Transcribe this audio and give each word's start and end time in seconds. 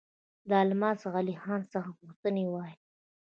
د 0.49 0.51
الماس 0.63 0.99
علي 1.17 1.35
خان 1.43 1.61
څخه 1.73 1.89
غوښتي 2.01 2.45
وای. 2.49 2.73